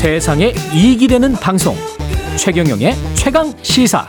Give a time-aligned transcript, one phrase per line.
[0.00, 1.74] 세상에 이익이 되는 방송
[2.38, 4.06] 최경영의 최강 시사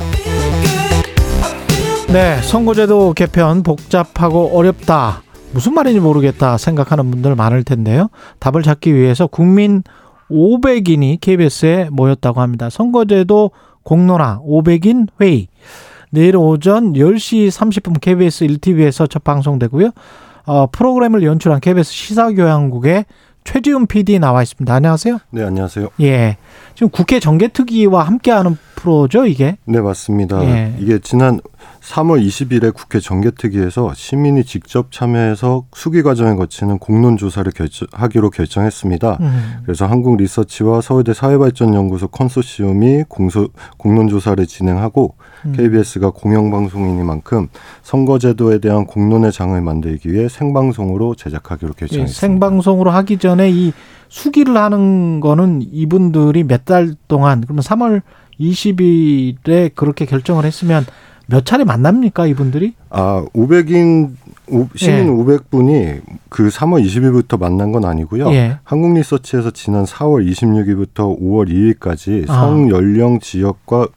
[2.13, 5.21] 네, 선거제도 개편 복잡하고 어렵다.
[5.51, 8.07] 무슨 말인지 모르겠다 생각하는 분들 많을 텐데요.
[8.39, 9.83] 답을 찾기 위해서 국민
[10.29, 12.69] 500인이 KBS에 모였다고 합니다.
[12.69, 13.51] 선거제도
[13.83, 15.49] 공론화 500인 회의.
[16.09, 19.91] 내일 오전 10시 30분 KBS 1TV에서 첫 방송되고요.
[20.45, 23.03] 어, 프로그램을 연출한 KBS 시사교양국의
[23.43, 24.73] 최지훈 PD 나와 있습니다.
[24.73, 25.19] 안녕하세요.
[25.31, 25.89] 네, 안녕하세요.
[26.01, 26.37] 예.
[26.75, 29.57] 지금 국회 정개특위와 함께하는 프로죠, 이게?
[29.65, 30.43] 네, 맞습니다.
[30.43, 30.75] 예.
[30.79, 31.39] 이게 지난
[31.81, 39.17] 3월 20일에 국회 정개특위에서 시민이 직접 참여해서 수기 과정을 거치는 공론 조사를 결정, 하기로 결정했습니다.
[39.21, 39.53] 음.
[39.63, 45.53] 그래서 한국 리서치와 서울대 사회발전연구소 컨소시엄이 공소, 공론 조사를 진행하고 음.
[45.55, 47.47] KBS가 공영방송이니만큼
[47.83, 52.19] 선거제도에 대한 공론의 장을 만들기 위해 생방송으로 제작하기로 예, 결정했습니다.
[52.19, 53.73] 생방송으로 하기 전에 이
[54.09, 58.01] 수기를 하는 거는 이분들이 몇 달 동안 그러면 3월
[58.41, 60.85] 20일에 그렇게 결정을 했으면
[61.27, 62.73] 몇 차례 만납니까 이분들이?
[62.89, 64.15] 아, 500인
[64.75, 65.07] 시민 예.
[65.07, 68.31] 500분이 그 3월 20일부터 만난 건 아니고요.
[68.33, 68.57] 예.
[68.63, 72.33] 한국리서치에서 지난 4월 26일부터 5월 2일까지 아.
[72.33, 73.87] 성 연령 지역과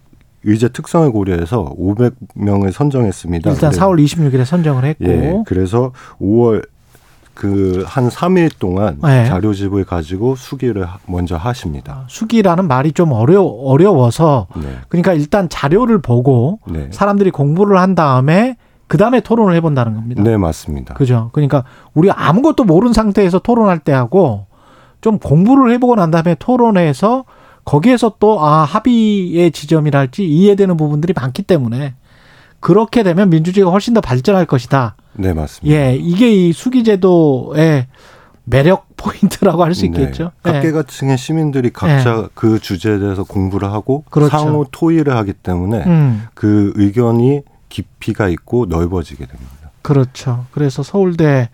[0.45, 3.51] 의제 특성을 고려해서 500명을 선정했습니다.
[3.51, 5.43] 일단 근데 4월 26일에 선정을 했고 예.
[5.47, 6.65] 그래서 5월
[7.35, 9.25] 그 한 3일 동안 예.
[9.27, 12.05] 자료집을 가지고 수기를 하- 먼저 하십니다.
[12.09, 14.69] 수기라는 말이 좀 어려 어려워서 네.
[14.89, 16.89] 그러니까 일단 자료를 보고 네.
[16.93, 20.23] 사람들이 공부를 한 다음에 그 다음에 토론을 해본다는 겁니다.
[20.23, 20.95] 네, 맞습니다.
[20.95, 21.31] 그죠?
[21.33, 24.47] 그러니까 우리 아무것도 모르는 상태에서 토론할 때하고
[25.01, 27.25] 좀 공부를 해보고 난 다음에 토론해서
[27.65, 31.95] 거기에서 또 아 합의의 지점이랄지 이해되는 부분들이 많기 때문에
[32.61, 34.97] 그렇게 되면 민주주의가 훨씬 더 발전할 것이다.
[35.15, 35.77] 네, 맞습니다.
[35.77, 37.87] 예, 이게 이 수기제도의
[38.45, 39.87] 매력 포인트라고 할수 네.
[39.89, 40.33] 있겠죠.
[40.47, 40.53] 예.
[40.53, 44.31] 각계각층의 시민들이 각자 그 주제에 대해서 공부를 하고 그렇죠.
[44.37, 49.71] 상호 토의를 하기 때문에 음, 그 의견이 깊이가 있고 넓어지게 됩니다.
[49.83, 50.47] 그렇죠.
[50.53, 51.49] 그래서 서울대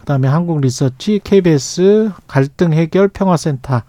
[0.00, 3.82] 그다음에 한국리서치, KBS 갈등 해결 평화센터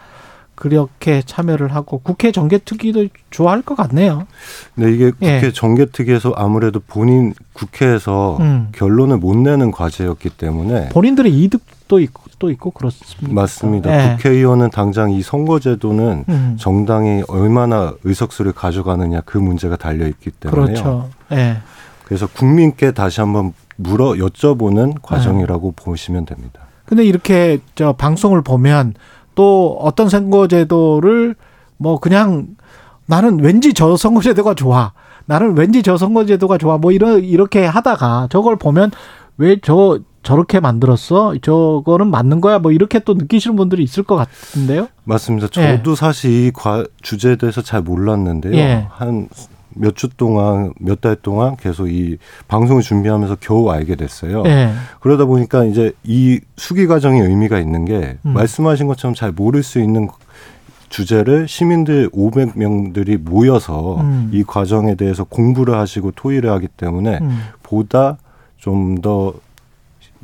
[0.55, 4.27] 그렇게 참여를 하고 국회 정개특위도 좋아할 것 같네요.
[4.75, 5.35] 근데 이게 예.
[5.39, 8.69] 국회 정개특위에서 아무래도 본인 국회에서 음.
[8.71, 13.33] 결론을 못 내는 과제였기 때문에 본인들의 이득도 있고 또 있고 그렇습니다.
[13.33, 14.11] 맞습니다.
[14.11, 14.15] 예.
[14.15, 20.65] 국회의원은 당장 이 선거제도는 음, 정당이 얼마나 의석수를 가져가느냐 그 문제가 달려 있기 때문에요.
[20.65, 21.09] 그렇죠.
[21.31, 21.57] 예.
[22.05, 25.83] 그래서 국민께 다시 한번 물어 여쭤보는 과정이라고 네.
[25.83, 26.61] 보시면 됩니다.
[26.85, 28.93] 근데 이렇게 저 방송을 보면
[29.35, 31.35] 또 어떤 선거제도를
[31.77, 32.47] 뭐 그냥
[33.05, 34.93] 나는 왠지 저 선거제도가 좋아.
[35.25, 36.77] 나는 왠지 저 선거제도가 좋아.
[36.77, 38.91] 뭐 이런 이렇게 하다가 저걸 보면
[39.37, 41.33] 왜 저 저렇게 만들었어?
[41.41, 42.57] 저거는 맞는 거야?
[42.57, 44.87] 뭐 이렇게 또 느끼시는 분들이 있을 것 같은데요.
[45.03, 45.47] 맞습니다.
[45.57, 45.77] 예.
[45.77, 48.53] 저도 사실 이 과, 주제에 대해서 잘 몰랐는데요.
[48.55, 48.87] 예.
[48.89, 49.27] 한
[49.75, 52.17] 몇 주 동안, 몇 달 동안 계속 이
[52.47, 54.43] 방송을 준비하면서 겨우 알게 됐어요.
[54.45, 54.71] 예.
[54.99, 58.33] 그러다 보니까 이제 이 수기 과정의 의미가 있는 게 음.
[58.33, 60.07] 말씀하신 것처럼 잘 모를 수 있는
[60.89, 64.29] 주제를 시민들 500명들이 모여서 음.
[64.31, 67.39] 이 과정에 대해서 공부를 하시고 토의를 하기 때문에 음.
[67.63, 68.17] 보다
[68.57, 69.33] 좀 더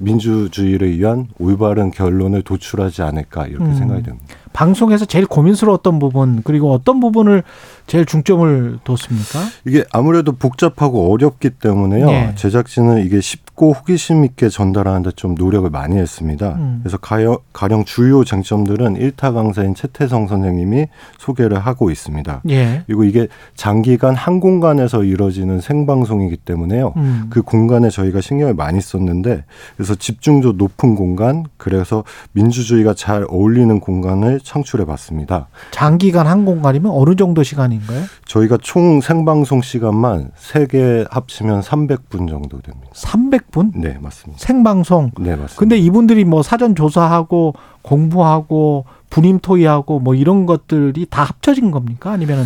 [0.02, 3.76] 민주주의를 위한 올바른 결론을 도출하지 않을까 이렇게 음.
[3.76, 4.26] 생각이 됩니다.
[4.54, 7.44] 방송에서 제일 고민스러웠던 부분 그리고 어떤 부분을
[7.88, 9.40] 제일 중점을 뒀습니까?
[9.66, 12.06] 이게 아무래도 복잡하고 어렵기 때문에요.
[12.06, 12.36] 네.
[12.36, 16.56] 제작진은 이게 쉽고 호기심 있게 전달하는데 좀 노력을 많이 했습니다.
[16.56, 16.80] 음.
[16.84, 22.42] 그래서 가령, 가령 주요 쟁점들은 일타 강사인 최태성 선생님이 소개를 하고 있습니다.
[22.50, 22.84] 예.
[22.86, 26.94] 그리고 이게 장기간 한 공간에서 이루어지는 생방송이기 때문에요.
[26.98, 27.28] 음.
[27.30, 29.44] 그 공간에 저희가 신경을 많이 썼는데
[29.76, 34.00] 그래서 집중도 높은 공간 그래서 민주주의가 잘 어울리는 공
[34.40, 35.48] 간을 창출해 봤습니다.
[35.72, 38.04] 장기간 한 공간이면 어느 정도 시간인가요?
[38.26, 42.90] 저희가 총 생방송 시간만 세 개 합치면 300분 정도 됩니다.
[42.94, 43.72] 300분?
[43.76, 44.44] 네, 맞습니다.
[44.44, 45.12] 생방송.
[45.20, 45.56] 네, 맞습니다.
[45.58, 52.12] 근데 이분들이 뭐 사전 조사하고 공부하고 분임 토의하고 뭐 이런 것들이 다 합쳐진 겁니까?
[52.12, 52.44] 아니면은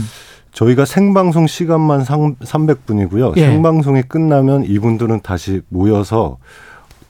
[0.54, 3.36] 저희가 생방송 시간만 300분이고요.
[3.38, 3.42] 예.
[3.48, 6.38] 생방송이 끝나면 이분들은 다시 모여서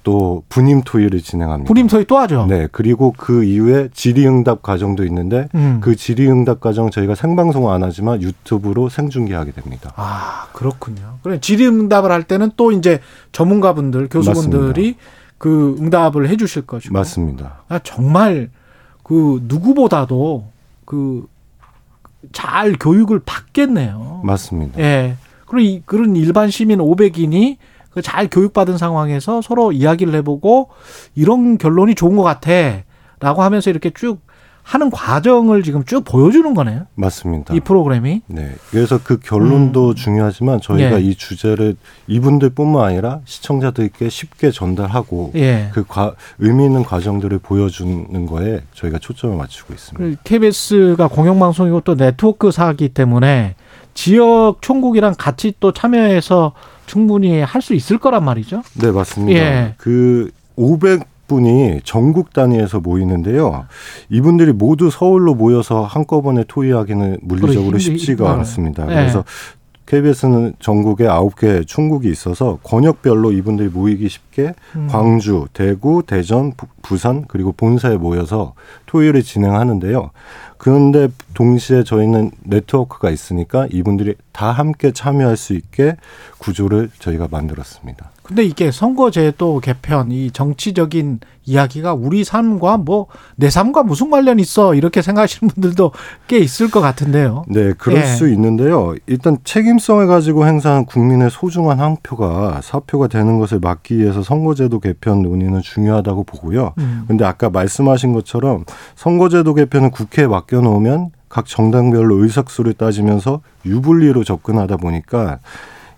[0.03, 1.67] 또 분임 토의를 진행합니다.
[1.67, 2.45] 분임 토의 또 하죠?
[2.47, 5.79] 네, 그리고 그 이후에 질의응답 과정도 있는데 음.
[5.81, 9.93] 그 질의응답 과정 저희가 생방송 안 하지만 유튜브로 생중계하게 됩니다.
[9.95, 11.19] 아, 그렇군요.
[11.23, 12.99] 그래 질의응답을 할 때는 또 이제
[13.31, 14.95] 전문가분들, 교수분들이
[15.37, 16.93] 그 응답을 해 주실 것이고.
[16.93, 17.63] 맞습니다.
[17.69, 18.49] 아, 정말
[19.03, 20.45] 그 누구보다도
[20.85, 21.33] 그
[22.31, 24.21] 잘 교육을 받겠네요.
[24.23, 24.79] 맞습니다.
[24.79, 25.17] 예.
[25.45, 27.63] 그리고 이, 그런 일반 시민 500인이 그
[28.01, 30.69] 잘 교육받은 상황에서 서로 이야기를 해보고
[31.15, 32.51] 이런 결론이 좋은 것 같아.
[33.19, 34.19] 라고 하면서 이렇게 쭉
[34.63, 36.87] 하는 과정을 지금 쭉 보여주는 거네요.
[36.95, 37.53] 맞습니다.
[37.53, 38.21] 이 프로그램이.
[38.27, 38.55] 네.
[38.71, 41.03] 그래서 그 결론도 중요하지만 저희가 예.
[41.03, 41.75] 이 주제를
[42.07, 45.69] 이분들뿐만 아니라 시청자들께 쉽게 전달하고 예.
[45.73, 50.21] 그 과, 의미 있는 과정들을 보여주는 거에 저희가 초점을 맞추고 있습니다.
[50.23, 53.55] KBS가 공영방송이고 또 네트워크사기 때문에
[53.93, 56.53] 지역 총국이랑 같이 또 참여해서
[56.85, 58.61] 충분히 할 수 있을 거란 말이죠.
[58.81, 59.39] 네, 맞습니다.
[59.39, 59.75] 예.
[59.77, 63.65] 그 500분이 전국 단위에서 모이는데요.
[64.09, 68.31] 이분들이 모두 서울로 모여서 한꺼번에 토의하기는 물리적으로 쉽지가.
[68.33, 68.83] 않습니다.
[68.83, 68.95] 예.
[68.95, 69.23] 그래서
[69.85, 74.87] KBS는 전국에 9개 충국이 있어서 권역별로 이분들이 모이기 쉽게 음.
[74.89, 78.53] 광주, 대구, 대전, 부- 부산 그리고 본사에 모여서
[78.85, 80.11] 토의를 진행하는데요.
[80.57, 85.97] 그런데 동시에 저희는 네트워크가 있으니까 이분들이 다 함께 참여할 수 있게
[86.37, 88.11] 구조를 저희가 만들었습니다.
[88.23, 94.75] 근데 이게 선거제도 개편, 이 정치적인 이야기가 우리 삶과 뭐 내 삶과 무슨 관련 있어
[94.75, 95.91] 이렇게 생각하시는 분들도
[96.27, 97.43] 꽤 있을 것 같은데요.
[97.47, 98.05] 네, 그럴 예.
[98.05, 98.95] 수 있는데요.
[99.07, 105.21] 일단 책임성을 가지고 행사한 국민의 소중한 한 표가 사표가 되는 것을 막기 위해서 선거제도 개편
[105.23, 106.73] 논의는 중요하다고 보고요.
[106.77, 107.05] 음.
[107.07, 108.65] 근데 아까 말씀하신 것처럼
[108.95, 115.39] 선거제도 개편은 국회에 맡겨 놓으면 각 정당별로 의석수를 따지면서 유불리로 접근하다 보니까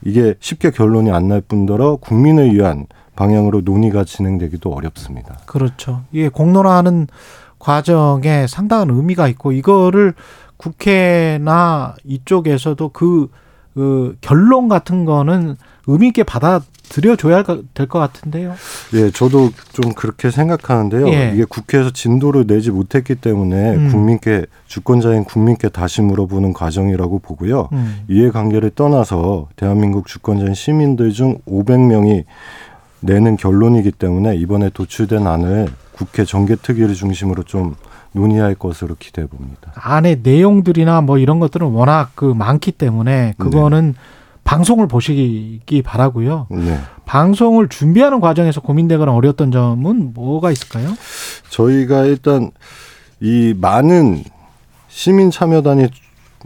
[0.05, 2.85] 이게 쉽게 결론이 안 날 뿐더러 국민을 위한
[3.15, 5.39] 방향으로 논의가 진행되기도 어렵습니다.
[5.45, 6.01] 그렇죠.
[6.11, 7.07] 이게 공론화하는
[7.59, 10.13] 과정에 상당한 의미가 있고 이거를
[10.57, 13.29] 국회나 이쪽에서도 그,
[13.73, 15.55] 그 결론 같은 거는
[15.87, 18.55] 의미 있게 받아 들여 줘야 될 것 같은데요.
[18.93, 21.07] 예, 저도 좀 그렇게 생각하는데요.
[21.09, 21.31] 예.
[21.33, 23.91] 이게 국회에서 진도를 내지 못했기 때문에 음.
[23.91, 27.69] 국민께 주권자인 국민께 다시 물어보는 과정이라고 보고요.
[27.73, 28.03] 음.
[28.09, 32.23] 이해관계를 떠나서 대한민국 주권자인 시민들 중 500명이
[33.01, 37.75] 내는 결론이기 때문에 이번에 도출된 안을 국회 정개특위를 중심으로 좀
[38.13, 39.73] 논의할 것으로 기대해 봅니다.
[39.75, 43.93] 안에 내용들이나 뭐 이런 것들은 워낙 그 많기 때문에 그거는
[44.45, 46.47] 방송을 보시기 바라고요.
[46.51, 46.79] 네.
[47.05, 50.93] 방송을 준비하는 과정에서 고민되거나 어려웠던 점은 뭐가 있을까요?
[51.49, 52.51] 저희가 일단
[53.19, 54.23] 이 많은
[54.87, 55.87] 시민 참여단이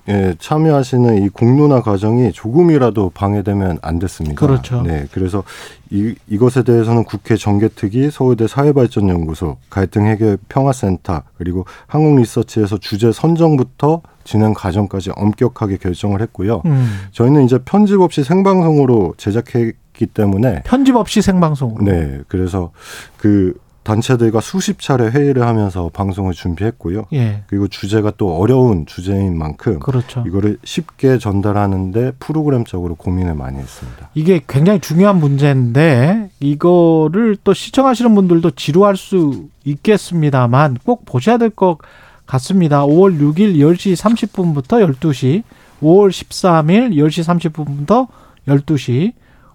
[0.10, 4.36] 예, 참여하시는 이 공론화 과정이 조금이라도 방해되면 안 됐습니다.
[4.36, 4.82] 그렇죠.
[4.82, 5.44] 네, 그래서
[5.92, 15.12] 이, 이것에 대해서는 국회 정개특위, 서울대 사회발전연구소, 갈등해결 평화센터, 그리고 한국리서치에서 주제 선정부터 진행 과정까지
[15.16, 16.64] 엄격하게 결정을 했고요.
[16.66, 16.88] 음.
[17.12, 21.84] 저희는 이제 편집 없이 생방송으로 제작했기 때문에 편집 없이 생방송으로.
[21.84, 22.72] 네, 그래서
[23.18, 23.54] 그
[23.84, 27.06] 단체들과 수십 차례 회의를 하면서 방송을 준비했고요.
[27.14, 27.44] 예.
[27.48, 30.24] 그리고 주제가 또 어려운 주제인 만큼 그렇죠.
[30.28, 34.10] 이거를 쉽게 전달하는데 프로그램적으로 고민을 많이 했습니다.
[34.14, 41.78] 이게 굉장히 중요한 문제인데 이거를 또 시청하시는 분들도 지루할 수 있겠습니다만 꼭 보셔야 될 것
[42.26, 42.86] 같습니다.
[42.86, 45.42] 5월 6일 10시 30분부터 12시,
[45.82, 48.08] 5월 13일 10시 30분부터
[48.48, 49.14] 12시,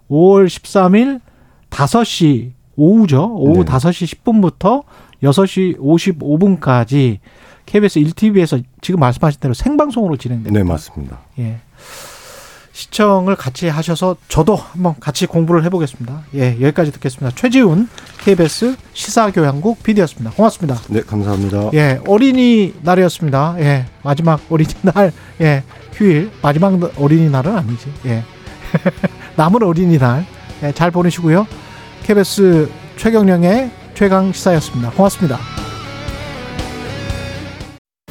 [0.09, 1.21] 5월 13일
[1.69, 3.33] 5시 오후죠.
[3.35, 3.71] 오후 네.
[3.71, 4.83] 5시 10분부터
[5.23, 7.19] 6시 55분까지
[7.65, 10.57] KBS 1TV에서 지금 말씀하신 대로 생방송으로 진행됩니다.
[10.57, 11.19] 네, 맞습니다.
[11.39, 11.59] 예.
[12.75, 16.23] 시청을 같이 하셔서 저도 한번 같이 공부를 해보겠습니다.
[16.35, 17.33] 예, 여기까지 듣겠습니다.
[17.33, 17.87] 최지훈
[18.25, 20.35] KBS 시사교양국 PD였습니다.
[20.35, 20.81] 고맙습니다.
[20.89, 21.69] 네, 감사합니다.
[21.73, 23.55] 예, 어린이날이었습니다.
[23.59, 27.87] 예, 마지막 어린이날, 예, 휴일, 마지막 어린이날은 아니지.
[28.07, 28.23] 예.
[29.37, 30.25] 남은 어린이날,
[30.63, 31.47] 예, 잘 보내시고요.
[32.05, 34.91] KBS 최경령의 최강 시사였습니다.
[34.91, 35.54] 고맙습니다.